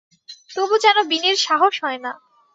তবু 0.49 0.75
যেন 0.77 0.97
বিনির 1.07 1.37
সাহস 1.37 1.73
হয় 1.83 1.99
না। 1.99 2.11